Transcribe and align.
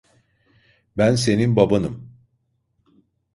Ben 0.97 1.15
senin 1.15 1.55
babanım. 1.55 2.17